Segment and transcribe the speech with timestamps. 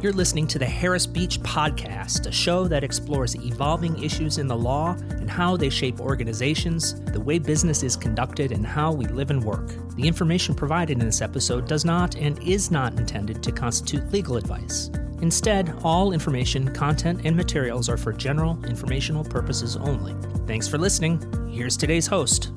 [0.00, 4.56] You're listening to the Harris Beach Podcast, a show that explores evolving issues in the
[4.56, 9.28] law and how they shape organizations, the way business is conducted, and how we live
[9.28, 9.68] and work.
[9.96, 14.38] The information provided in this episode does not and is not intended to constitute legal
[14.38, 14.90] advice.
[15.20, 20.14] Instead, all information, content, and materials are for general informational purposes only.
[20.46, 21.20] Thanks for listening.
[21.52, 22.52] Here's today's host.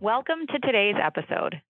[0.00, 1.60] Welcome to today's episode.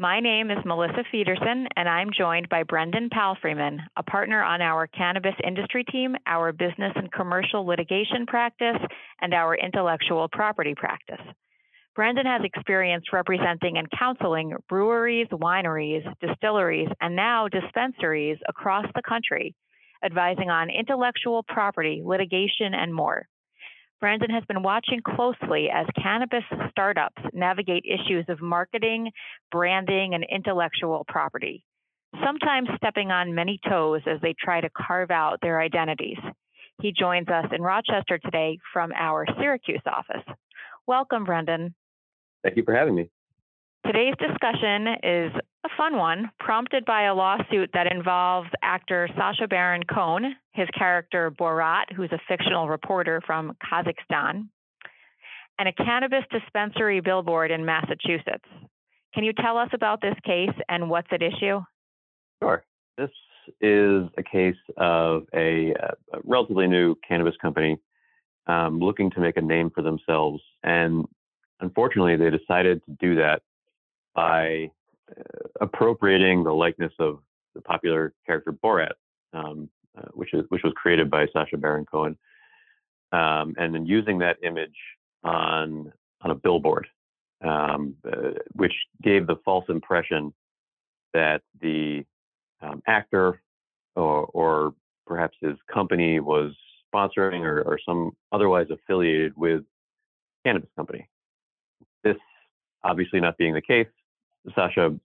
[0.00, 4.86] My name is Melissa Federson, and I'm joined by Brendan Palfreyman, a partner on our
[4.86, 8.78] cannabis industry team, our business and commercial litigation practice,
[9.20, 11.20] and our intellectual property practice.
[11.94, 19.54] Brendan has experience representing and counseling breweries, wineries, distilleries, and now dispensaries across the country,
[20.02, 23.28] advising on intellectual property, litigation, and more.
[24.00, 29.10] Brendan has been watching closely as cannabis startups navigate issues of marketing,
[29.52, 31.62] branding, and intellectual property,
[32.24, 36.16] sometimes stepping on many toes as they try to carve out their identities.
[36.80, 40.24] He joins us in Rochester today from our Syracuse office.
[40.86, 41.74] Welcome, Brendan.
[42.42, 43.10] Thank you for having me.
[43.84, 45.32] Today's discussion is
[45.64, 51.30] a fun one, prompted by a lawsuit that involves actor Sacha Baron Cohen, his character
[51.30, 54.48] Borat, who's a fictional reporter from Kazakhstan,
[55.58, 58.44] and a cannabis dispensary billboard in Massachusetts.
[59.14, 61.60] Can you tell us about this case and what's at issue?
[62.42, 62.64] Sure.
[62.96, 63.10] This
[63.60, 67.78] is a case of a, a relatively new cannabis company
[68.46, 70.40] um, looking to make a name for themselves.
[70.62, 71.04] And
[71.60, 73.42] unfortunately, they decided to do that
[74.14, 74.70] by
[75.60, 77.20] appropriating the likeness of
[77.54, 78.92] the popular character Borat,
[79.32, 82.16] um, uh, which is which was created by Sacha Baron Cohen,
[83.12, 84.76] um, and then using that image
[85.24, 86.86] on on a billboard,
[87.42, 90.32] um, uh, which gave the false impression
[91.12, 92.04] that the
[92.62, 93.40] um, actor
[93.96, 94.74] or, or,
[95.06, 96.52] perhaps his company was
[96.94, 99.62] sponsoring or, or some otherwise affiliated with
[100.46, 101.08] cannabis company.
[102.04, 102.16] This
[102.84, 103.88] obviously not being the case,
[104.54, 104.98] Sacha,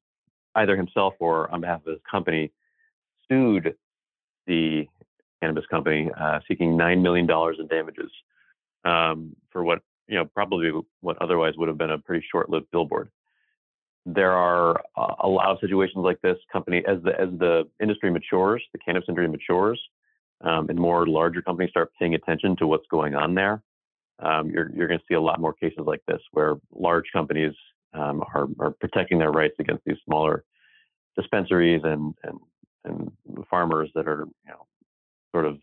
[0.55, 2.51] either himself or on behalf of his company,
[3.29, 3.75] sued
[4.47, 4.87] the
[5.41, 8.11] cannabis company, uh, seeking nine million dollars in damages
[8.85, 13.09] um, for what you know probably what otherwise would have been a pretty short-lived billboard.
[14.05, 16.37] There are a lot of situations like this.
[16.51, 19.81] Company as the as the industry matures, the cannabis industry matures,
[20.41, 23.63] um, and more larger companies start paying attention to what's going on there.
[24.19, 27.53] Um, you're you're going to see a lot more cases like this where large companies
[27.93, 30.43] um, are, are protecting their rights against these smaller
[31.15, 32.39] dispensaries and, and,
[32.83, 33.11] and
[33.49, 34.65] farmers that are, you know,
[35.33, 35.57] sort of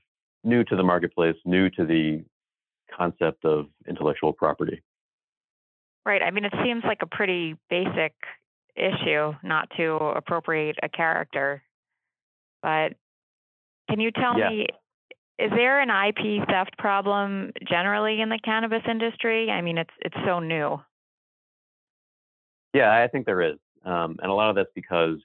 [0.44, 2.24] new to the marketplace, new to the
[2.96, 4.82] concept of intellectual property.
[6.04, 6.22] Right.
[6.22, 8.12] I mean, it seems like a pretty basic
[8.74, 11.62] issue not to appropriate a character.
[12.62, 12.94] But
[13.88, 14.48] can you tell yeah.
[14.48, 14.66] me,
[15.38, 19.50] is there an IP theft problem generally in the cannabis industry?
[19.50, 20.80] I mean, it's it's so new.
[22.74, 25.18] Yeah, I think there is, um, and a lot of that's because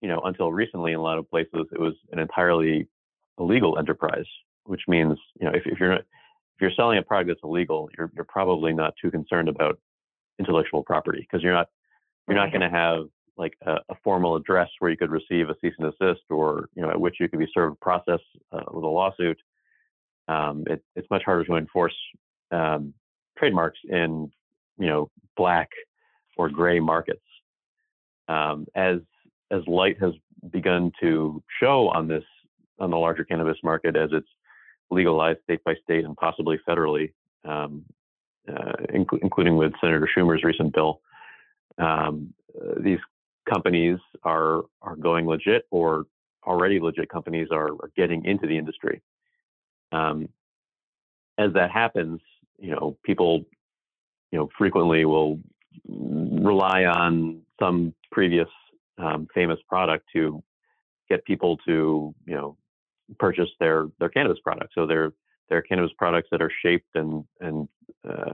[0.00, 2.88] you know until recently in a lot of places it was an entirely
[3.38, 4.26] illegal enterprise,
[4.64, 7.88] which means you know if, if you're not, if you're selling a product that's illegal,
[7.96, 9.78] you're you're probably not too concerned about
[10.38, 11.68] intellectual property because you're not
[12.28, 13.04] you're not going to have
[13.36, 16.82] like a, a, formal address where you could receive a cease and desist or you
[16.82, 18.20] know at which you could be served process
[18.52, 19.38] uh, with a lawsuit.
[20.28, 21.94] Um, it, it's much harder to enforce
[22.50, 22.94] um,
[23.38, 24.30] trademarks in
[24.78, 25.68] you know black
[26.36, 27.20] or gray markets.
[28.28, 28.98] Um, as
[29.50, 30.12] as light has
[30.50, 32.24] begun to show on this
[32.78, 34.28] on the larger cannabis market as it's
[34.90, 37.12] legalized state by state and possibly federally,
[37.44, 37.84] um,
[38.48, 41.00] uh, inc- including with Senator Schumer's recent bill,
[41.78, 42.32] um,
[42.78, 42.98] these
[43.48, 46.06] companies are are going legit or
[46.46, 49.02] already legit companies are, are getting into the industry.
[49.92, 50.28] Um,
[51.38, 52.20] as that happens,
[52.58, 53.44] you know, people,
[54.30, 55.40] you know, frequently will
[55.88, 58.48] rely on some previous
[58.98, 60.42] um, famous product to
[61.08, 62.56] get people to you know
[63.18, 64.74] purchase their their cannabis products.
[64.74, 65.12] So they're
[65.48, 67.68] they're cannabis products that are shaped and and
[68.08, 68.32] uh,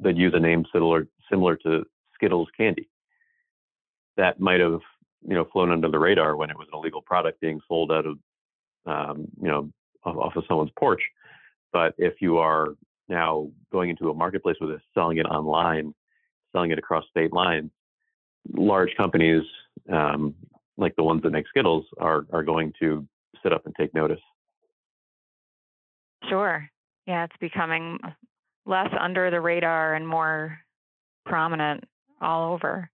[0.00, 1.84] that use a name similar similar to
[2.14, 2.88] Skittles candy.
[4.16, 4.80] That might have
[5.26, 8.06] you know flown under the radar when it was an illegal product being sold out
[8.06, 8.18] of
[8.86, 9.70] um, you know
[10.04, 11.02] off of someone's porch.
[11.72, 12.68] But if you are
[13.08, 15.94] now going into a marketplace with it, selling it online,
[16.58, 17.70] selling it across state lines,
[18.52, 19.42] large companies
[19.92, 20.34] um,
[20.76, 23.06] like the ones that make Skittles are are going to
[23.42, 24.20] sit up and take notice.
[26.28, 26.68] Sure.
[27.06, 27.98] Yeah, it's becoming
[28.66, 30.58] less under the radar and more
[31.24, 31.84] prominent
[32.20, 32.90] all over.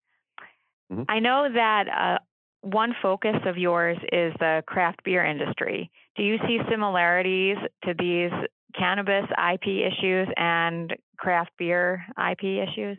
[0.93, 1.03] Mm-hmm.
[1.09, 2.19] I know that uh,
[2.61, 5.91] one focus of yours is the craft beer industry.
[6.17, 8.31] Do you see similarities to these
[8.79, 12.99] cannabis IP issues and craft beer IP issues?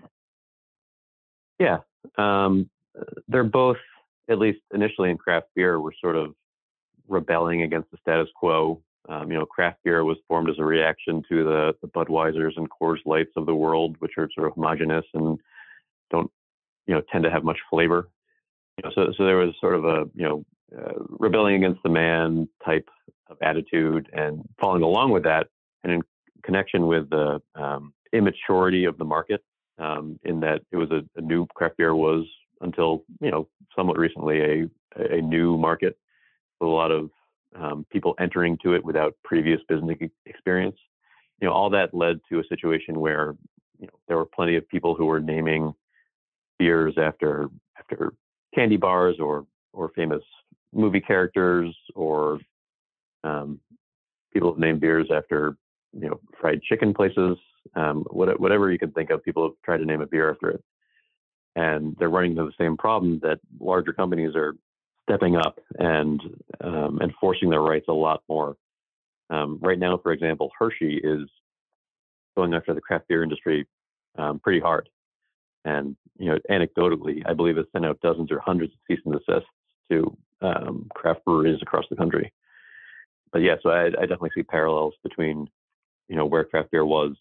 [1.60, 1.78] Yeah,
[2.18, 2.70] um,
[3.28, 3.78] they're both,
[4.30, 6.34] at least initially in craft beer, were sort of
[7.08, 8.82] rebelling against the status quo.
[9.08, 12.68] Um, you know, craft beer was formed as a reaction to the, the Budweisers and
[12.70, 15.40] Coors Lights of the world, which are sort of homogenous and
[16.10, 16.32] don't,
[16.88, 18.10] you know, tend to have much flavor.
[18.78, 20.46] You know, so so there was sort of a you know
[20.78, 22.90] uh, rebelling against the man type
[23.30, 25.48] of attitude, and following along with that,
[25.84, 26.02] and in
[26.44, 29.42] connection with the um, immaturity of the market,
[29.78, 32.26] um, in that it was a, a, new craft beer was
[32.62, 35.98] until you know somewhat recently a a new market
[36.60, 37.10] with a lot of
[37.56, 40.78] um, people entering to it without previous business experience.
[41.42, 43.36] You know, all that led to a situation where
[43.80, 45.74] you know there were plenty of people who were naming
[46.58, 48.14] beers after after
[48.54, 50.24] candy bars or or famous
[50.74, 52.40] movie characters or
[53.24, 53.60] um,
[54.34, 55.58] people have named beers after
[55.94, 57.38] you know fried chicken places
[57.76, 60.64] um, whatever you can think of people have tried to name a beer after it.
[61.56, 64.56] And they're running into the same problem that larger companies are
[65.08, 66.22] stepping up and
[66.62, 68.56] um, enforcing their rights a lot more.
[69.30, 71.28] Um, right now for example hershey is
[72.36, 73.68] going after the craft beer industry
[74.18, 74.90] um, pretty hard.
[75.64, 79.14] And you know anecdotally i believe it's sent out dozens or hundreds of cease and
[79.14, 79.50] desists
[79.92, 82.32] to um, craft breweries across the country.
[83.32, 85.48] But yeah so I, I definitely see parallels between
[86.08, 87.16] you know where craft beer was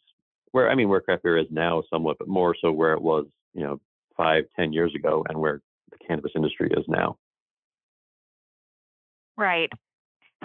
[0.54, 3.26] where I mean where craft beer is now somewhat, but more so where it was
[3.54, 3.80] you know
[4.16, 5.60] five ten years ago and where
[5.90, 7.18] the cannabis industry is now.
[9.36, 9.70] Right.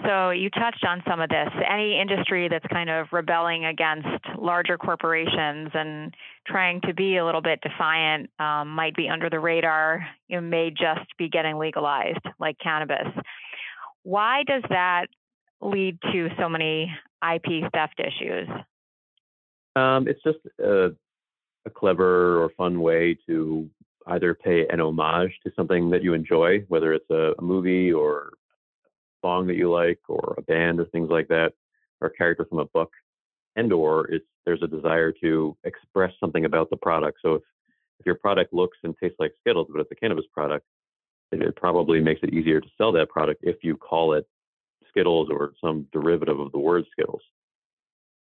[0.04, 1.48] So you touched on some of this.
[1.70, 6.12] Any industry that's kind of rebelling against larger corporations and
[6.46, 10.04] trying to be a little bit defiant um, might be under the radar.
[10.26, 13.06] You may just be getting legalized, like cannabis.
[14.02, 15.06] Why does that
[15.60, 16.90] lead to so many
[17.22, 18.48] IP theft issues?
[19.76, 20.90] Um, it's just a,
[21.66, 23.68] a, clever or fun way to
[24.08, 28.32] either pay an homage to something that you enjoy, whether it's a, a movie or
[28.32, 31.52] a song that you like, or a band or things like that,
[32.00, 32.90] or a character from a book,
[33.56, 37.18] and or it's there's a desire to express something about the product.
[37.22, 37.42] So if
[38.00, 40.64] if your product looks and tastes like Skittles, but it's a cannabis product,
[41.32, 44.26] it, it probably makes it easier to sell that product if you call it
[44.88, 47.22] Skittles or some derivative of the word Skittles.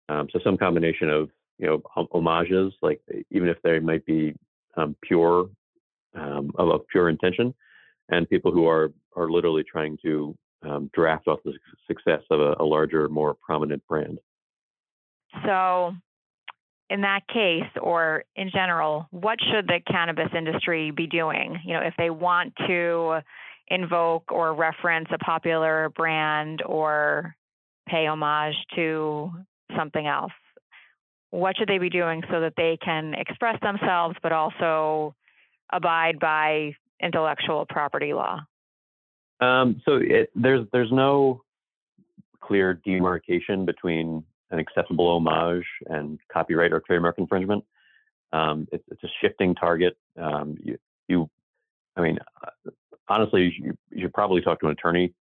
[0.10, 4.34] Um, so some combination of you know homages, like even if they might be
[4.78, 5.50] um, pure
[6.16, 7.54] um, of, of, pure intention,
[8.10, 11.54] and people who are are literally trying to um, draft off the
[11.88, 14.20] success of a, a larger, more prominent brand.
[15.46, 15.94] So,
[16.90, 21.60] in that case, or in general, what should the cannabis industry be doing?
[21.66, 23.22] You know, if they want to
[23.68, 27.36] invoke or reference a popular brand or
[27.88, 29.32] pay homage to
[29.78, 30.32] something else?
[31.32, 35.16] What should they be doing so that they can express themselves but also
[35.72, 38.40] abide by intellectual property law?
[39.40, 41.44] Um, so it, there's there's no
[42.42, 47.64] clear demarcation between an acceptable homage and copyright or trademark infringement.
[48.34, 49.98] Um, it's, it's, a shifting target.
[50.20, 50.78] Um, you,
[51.08, 51.30] you,
[51.96, 52.20] I mean,
[53.08, 55.14] honestly, you, you should probably talk to an attorney,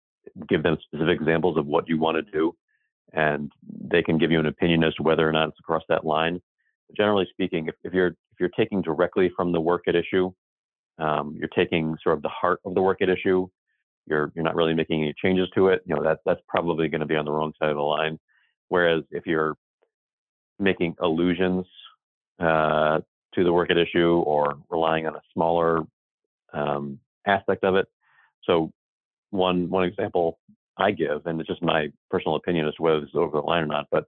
[0.49, 2.55] give them specific examples of what you want to do,
[3.17, 3.51] and
[3.91, 6.41] they can give you an opinion as to whether or not it's across that line.
[6.87, 10.31] But generally speaking, if, if you're if you're taking directly from the work at issue,
[10.99, 13.49] um, you're taking sort of the heart of the work at issue.
[14.06, 15.82] You're you're not really making any changes to it.
[15.87, 18.19] You know that that's probably going to be on the wrong side of the line.
[18.69, 19.56] Whereas if you're
[20.58, 21.67] making allusions
[22.39, 23.01] uh,
[23.35, 25.82] to the work at issue or relying on a smaller
[26.53, 27.87] um, aspect of it.
[28.44, 28.70] So
[29.31, 30.39] one one example
[30.78, 33.46] I give, and it's just my personal opinion as to whether this is over the
[33.46, 34.06] line or not, but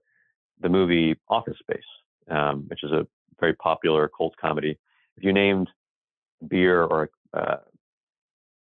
[0.61, 1.81] the movie Office Space,
[2.29, 3.07] um, which is a
[3.39, 4.77] very popular cult comedy.
[5.17, 5.69] If you named
[6.47, 7.57] beer or uh,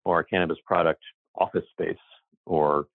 [0.05, 1.03] or a cannabis product
[1.37, 1.97] Office Space
[2.47, 2.87] or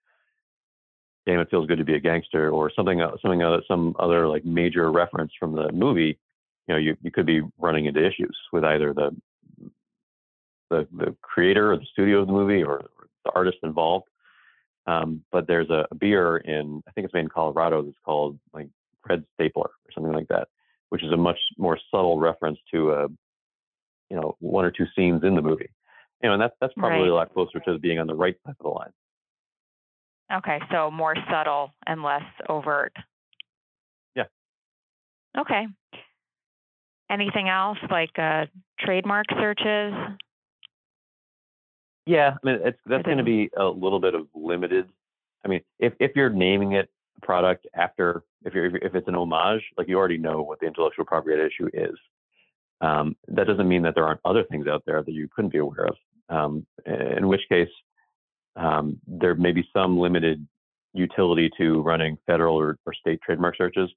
[1.25, 4.45] Damn It Feels Good to Be a Gangster or something something other, some other like
[4.45, 6.17] major reference from the movie,
[6.67, 9.15] you know, you, you could be running into issues with either the
[10.69, 12.89] the, the creator or the studio of the movie or
[13.23, 14.05] the artist involved.
[14.87, 18.39] Um, but there's a, a, beer in, I think it's made in Colorado that's called
[18.53, 18.69] like
[19.07, 20.47] Red Stapler or something like that,
[20.89, 23.07] which is a much more subtle reference to a,
[24.09, 25.69] you know, one or two scenes in the movie.
[26.23, 27.09] You know, and that's that's probably right.
[27.09, 28.93] a lot closer to being on the right side of the line.
[30.33, 32.93] Okay, so more subtle and less overt.
[34.15, 34.23] Yeah.
[35.37, 35.67] Okay.
[37.09, 38.45] Anything else like uh,
[38.79, 39.93] trademark searches?
[42.07, 44.87] Yeah, I mean, it's that's going to be a little bit of limited.
[45.43, 46.89] I mean, if if you're naming it
[47.21, 50.67] a product after if you're if it's an homage, like you already know what the
[50.67, 51.95] intellectual property issue is.
[52.79, 55.57] Um, that doesn't mean that there aren't other things out there that you couldn't be
[55.57, 55.95] aware of.
[56.29, 57.69] Um, in which case,
[58.55, 60.47] um, there may be some limited
[60.93, 63.89] utility to running federal or, or state trademark searches.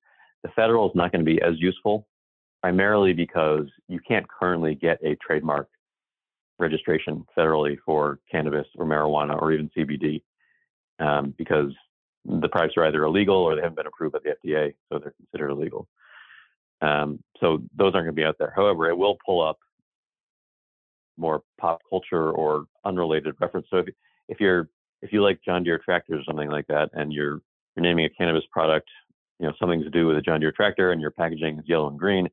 [0.43, 2.09] The federal is not going to be as useful,
[2.63, 5.69] primarily because you can't currently get a trademark
[6.61, 10.23] registration federally for cannabis or marijuana or even CBD
[11.01, 11.73] um, because
[12.25, 15.15] the products are either illegal or they haven't been approved by the FDA, so they're
[15.17, 15.89] considered illegal.
[16.83, 18.53] Um, so those aren't going to be out there.
[18.55, 19.59] However, it will pull up
[21.17, 23.67] more pop culture or unrelated reference.
[23.71, 23.87] So if,
[24.29, 24.69] if you're
[25.03, 27.41] if you like John Deere tractors or something like that, and you're
[27.75, 28.89] you're naming a cannabis product,
[29.39, 31.89] you know something to do with a John Deere tractor, and your packaging is yellow
[31.89, 32.29] and green.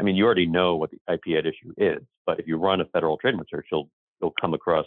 [0.00, 2.80] I mean, you already know what the IP at issue is, but if you run
[2.80, 3.90] a federal trademark search, you'll
[4.20, 4.86] you'll come across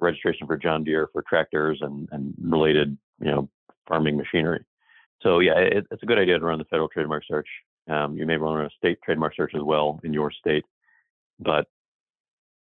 [0.00, 3.48] registration for John Deere for tractors and, and related, you know,
[3.86, 4.64] farming machinery.
[5.22, 7.48] So yeah, it, it's a good idea to run the federal trademark search.
[7.88, 10.64] Um, you may want to run a state trademark search as well in your state,
[11.38, 11.66] but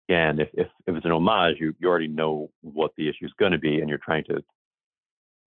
[0.09, 3.33] again, if, if, if it's an homage, you, you already know what the issue is
[3.39, 4.43] going to be and you're trying to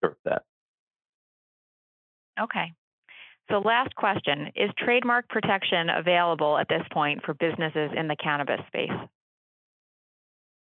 [0.04, 0.44] serve that.
[2.40, 2.74] Okay.
[3.50, 8.60] So last question, is trademark protection available at this point for businesses in the cannabis
[8.68, 8.90] space?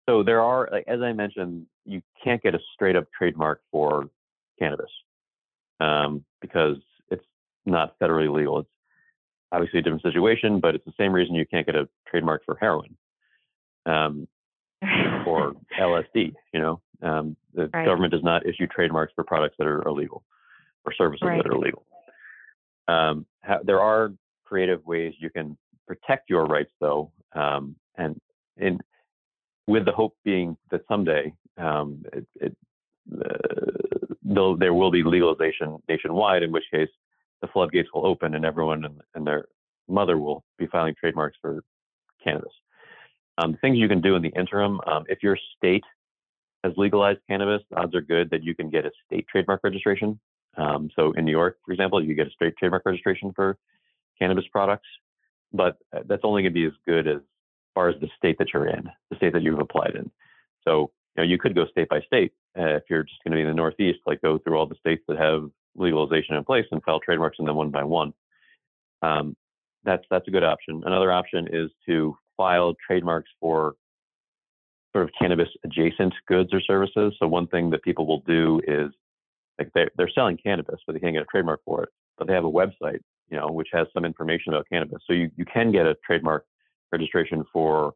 [0.08, 4.10] So there are, as I mentioned, you can't get a straight up trademark for
[4.58, 4.90] cannabis
[5.80, 6.78] um, because
[7.12, 7.26] it's
[7.66, 8.60] not federally legal.
[8.60, 8.70] It's
[9.52, 12.58] obviously a different situation, but it's the same reason you can't get a trademark for
[12.60, 12.96] heroin
[13.86, 14.28] um,
[15.28, 16.34] or LSD.
[16.54, 17.86] You know, um, the right.
[17.86, 20.24] government does not issue trademarks for products that are illegal
[20.86, 21.44] or services right.
[21.44, 21.86] that are illegal.
[22.90, 24.12] Um, ha- there are
[24.46, 28.20] creative ways you can protect your rights, though, um, and
[28.58, 28.80] in
[29.68, 32.58] with the hope being that someday um, it, it,
[33.22, 36.90] uh, there will be legalization nationwide, in which case
[37.42, 39.46] the floodgates will open and everyone and, and their
[39.88, 41.64] mother will be filing trademarks for
[42.24, 42.52] cannabis.
[43.38, 45.84] Um, things you can do in the interim, um, if your state
[46.64, 50.20] has legalized cannabis, odds are good that you can get a state trademark registration.
[50.60, 53.58] Um, so in New York, for example, you get a straight trademark registration for
[54.20, 54.88] cannabis products,
[55.54, 57.22] but uh, that's only going to be as good as
[57.74, 60.12] far as the state that you're in, the state that you've applied in.
[60.68, 63.38] So you know you could go state by state uh, if you're just going to
[63.38, 66.66] be in the Northeast, like go through all the states that have legalization in place
[66.72, 68.14] and file trademarks in them one by one.
[69.02, 69.36] Um,
[69.86, 70.84] that's that's a good option.
[70.86, 73.76] Another option is to file trademarks for
[74.92, 77.14] sort of cannabis adjacent goods or services.
[77.20, 78.92] So one thing that people will do is
[79.60, 81.90] like they're, they're selling cannabis, but they can't get a trademark for it.
[82.18, 85.02] But they have a website, you know, which has some information about cannabis.
[85.06, 86.46] So you, you can get a trademark
[86.92, 87.94] registration for,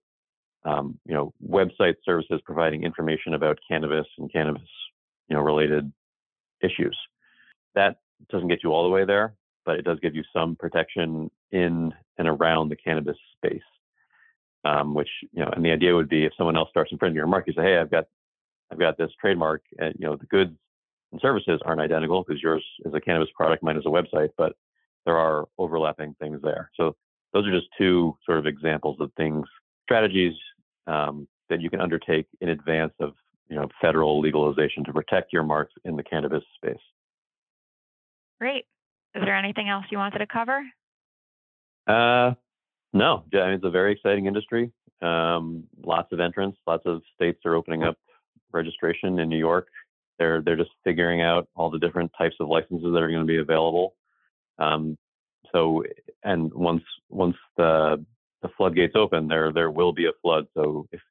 [0.65, 4.61] um, you know, website services providing information about cannabis and cannabis,
[5.29, 5.91] you know, related
[6.61, 6.97] issues.
[7.75, 7.97] That
[8.29, 9.33] doesn't get you all the way there,
[9.65, 13.61] but it does give you some protection in and around the cannabis space.
[14.65, 17.27] Um, which you know, and the idea would be if someone else starts infringing your
[17.27, 18.05] mark, you say, hey, I've got,
[18.71, 20.55] I've got this trademark, and you know, the goods
[21.13, 24.53] and services aren't identical because yours is a cannabis product, mine is a website, but
[25.05, 26.71] there are overlapping things there.
[26.75, 26.95] So
[27.33, 29.45] those are just two sort of examples of things,
[29.83, 30.33] strategies
[30.87, 33.13] um, that you can undertake in advance of
[33.47, 36.75] you know federal legalization to protect your marks in the cannabis space.
[38.41, 38.65] Great.
[39.15, 40.63] Is there anything else you wanted to cover?
[41.85, 42.33] Uh,
[42.91, 43.23] no.
[43.33, 44.71] I mean, it's a very exciting industry.
[45.03, 46.57] Um, lots of entrants.
[46.65, 47.97] Lots of states are opening up
[48.51, 49.67] registration in New York.
[50.19, 53.25] They're they're just figuring out all the different types of licenses that are going to
[53.25, 53.95] be available.
[54.59, 54.97] Um,
[55.51, 55.83] so,
[56.23, 58.03] and once once the
[58.41, 60.45] the floodgates open, there there will be a flood.
[60.53, 61.01] So if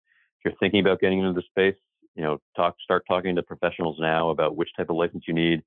[0.45, 1.81] you're thinking about getting into the space,
[2.15, 5.63] you know, talk start talking to professionals now about which type of license you need,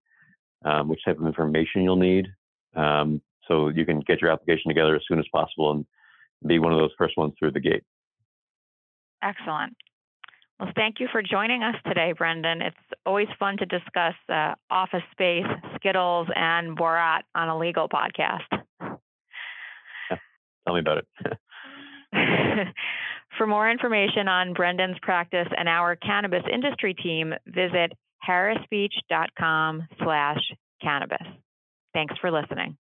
[0.64, 2.28] um, which type of information you'll need,
[2.76, 5.86] um, so you can get your application together as soon as possible and
[6.46, 7.84] be one of those first ones through the gate.
[9.24, 9.76] Excellent.
[10.60, 12.62] Well, thank you for joining us today, Brendan.
[12.62, 15.46] It's always fun to discuss uh, office space,
[15.76, 18.48] Skittles, and Borat on a legal podcast.
[20.10, 20.18] Yeah,
[20.66, 21.38] tell me about it.
[23.38, 27.92] for more information on Brendan's practice and our cannabis industry team, visit
[28.28, 30.40] harrisbeach.com slash
[30.82, 31.28] cannabis.
[31.94, 32.78] Thanks for listening.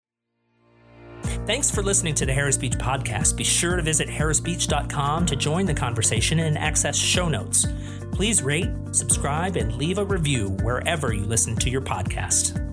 [1.44, 3.37] Thanks for listening to the Harris Beach podcast.
[3.37, 7.66] Be sure to visit harrisbeach.com to join the conversation and access show notes.
[8.12, 12.72] Please rate, subscribe, and leave a review wherever you listen to your podcast.